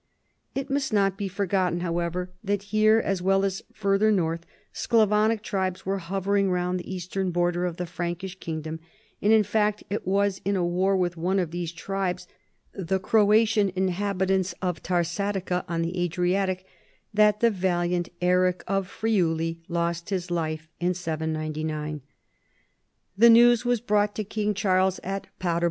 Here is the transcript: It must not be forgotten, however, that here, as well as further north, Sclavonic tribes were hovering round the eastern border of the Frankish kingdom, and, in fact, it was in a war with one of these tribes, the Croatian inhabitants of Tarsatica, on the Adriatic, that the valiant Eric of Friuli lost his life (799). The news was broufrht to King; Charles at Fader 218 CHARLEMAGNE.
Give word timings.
It 0.55 0.71
must 0.71 0.91
not 0.91 1.15
be 1.15 1.27
forgotten, 1.27 1.81
however, 1.81 2.31
that 2.43 2.63
here, 2.73 2.97
as 2.97 3.21
well 3.21 3.45
as 3.45 3.61
further 3.71 4.11
north, 4.11 4.47
Sclavonic 4.73 5.43
tribes 5.43 5.85
were 5.85 5.99
hovering 5.99 6.49
round 6.49 6.79
the 6.79 6.91
eastern 6.91 7.29
border 7.29 7.65
of 7.67 7.77
the 7.77 7.85
Frankish 7.85 8.39
kingdom, 8.39 8.79
and, 9.21 9.31
in 9.31 9.43
fact, 9.43 9.83
it 9.91 10.07
was 10.07 10.41
in 10.43 10.55
a 10.55 10.65
war 10.65 10.97
with 10.97 11.17
one 11.17 11.37
of 11.37 11.51
these 11.51 11.71
tribes, 11.71 12.27
the 12.73 12.99
Croatian 12.99 13.69
inhabitants 13.75 14.55
of 14.59 14.81
Tarsatica, 14.81 15.63
on 15.69 15.83
the 15.83 15.95
Adriatic, 16.03 16.65
that 17.13 17.39
the 17.39 17.51
valiant 17.51 18.09
Eric 18.23 18.63
of 18.67 18.87
Friuli 18.87 19.59
lost 19.67 20.09
his 20.09 20.31
life 20.31 20.67
(799). 20.81 22.01
The 23.15 23.29
news 23.29 23.65
was 23.65 23.79
broufrht 23.81 24.15
to 24.15 24.23
King; 24.23 24.55
Charles 24.55 24.97
at 25.03 25.27
Fader 25.27 25.33
218 25.39 25.39
CHARLEMAGNE. 25.39 25.59